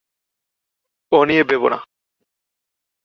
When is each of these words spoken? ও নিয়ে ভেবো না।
ও 1.11 1.19
নিয়ে 1.25 1.43
ভেবো 1.43 1.67
না। 1.69 1.79